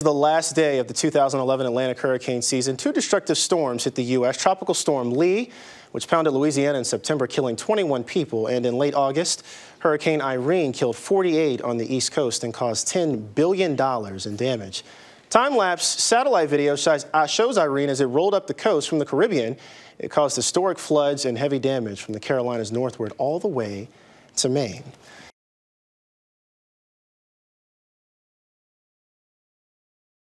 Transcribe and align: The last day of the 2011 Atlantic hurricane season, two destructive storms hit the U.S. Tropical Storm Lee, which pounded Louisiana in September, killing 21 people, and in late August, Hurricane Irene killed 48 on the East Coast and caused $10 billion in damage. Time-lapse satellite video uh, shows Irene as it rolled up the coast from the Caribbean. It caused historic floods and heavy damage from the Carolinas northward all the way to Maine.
The 0.00 0.12
last 0.12 0.54
day 0.54 0.78
of 0.78 0.88
the 0.88 0.92
2011 0.92 1.64
Atlantic 1.64 1.98
hurricane 1.98 2.42
season, 2.42 2.76
two 2.76 2.92
destructive 2.92 3.38
storms 3.38 3.84
hit 3.84 3.94
the 3.94 4.04
U.S. 4.04 4.36
Tropical 4.36 4.74
Storm 4.74 5.10
Lee, 5.10 5.50
which 5.92 6.06
pounded 6.06 6.34
Louisiana 6.34 6.76
in 6.76 6.84
September, 6.84 7.26
killing 7.26 7.56
21 7.56 8.04
people, 8.04 8.46
and 8.46 8.66
in 8.66 8.76
late 8.76 8.94
August, 8.94 9.42
Hurricane 9.78 10.20
Irene 10.20 10.72
killed 10.72 10.96
48 10.96 11.62
on 11.62 11.78
the 11.78 11.92
East 11.92 12.12
Coast 12.12 12.44
and 12.44 12.52
caused 12.52 12.86
$10 12.88 13.34
billion 13.34 13.72
in 13.72 14.36
damage. 14.36 14.84
Time-lapse 15.30 15.86
satellite 15.86 16.50
video 16.50 16.76
uh, 17.14 17.26
shows 17.26 17.56
Irene 17.56 17.88
as 17.88 18.02
it 18.02 18.06
rolled 18.06 18.34
up 18.34 18.46
the 18.46 18.54
coast 18.54 18.90
from 18.90 18.98
the 18.98 19.06
Caribbean. 19.06 19.56
It 19.98 20.10
caused 20.10 20.36
historic 20.36 20.78
floods 20.78 21.24
and 21.24 21.38
heavy 21.38 21.58
damage 21.58 22.02
from 22.02 22.12
the 22.12 22.20
Carolinas 22.20 22.70
northward 22.70 23.14
all 23.16 23.40
the 23.40 23.48
way 23.48 23.88
to 24.36 24.50
Maine. 24.50 24.84